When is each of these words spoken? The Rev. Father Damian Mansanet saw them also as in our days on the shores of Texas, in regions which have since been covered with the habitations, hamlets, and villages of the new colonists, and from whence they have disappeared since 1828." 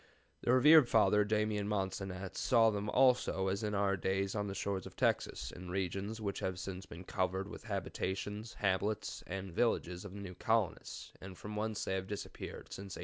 The 0.41 0.51
Rev. 0.51 0.89
Father 0.89 1.23
Damian 1.23 1.69
Mansanet 1.69 2.35
saw 2.35 2.71
them 2.71 2.89
also 2.89 3.49
as 3.49 3.61
in 3.61 3.75
our 3.75 3.95
days 3.95 4.33
on 4.33 4.47
the 4.47 4.55
shores 4.55 4.87
of 4.87 4.95
Texas, 4.95 5.51
in 5.51 5.69
regions 5.69 6.19
which 6.19 6.39
have 6.39 6.57
since 6.57 6.87
been 6.87 7.03
covered 7.03 7.47
with 7.47 7.61
the 7.61 7.67
habitations, 7.67 8.53
hamlets, 8.55 9.23
and 9.27 9.53
villages 9.53 10.03
of 10.03 10.13
the 10.15 10.19
new 10.19 10.33
colonists, 10.33 11.11
and 11.21 11.37
from 11.37 11.55
whence 11.55 11.85
they 11.85 11.93
have 11.93 12.07
disappeared 12.07 12.73
since 12.73 12.95
1828." 12.95 12.99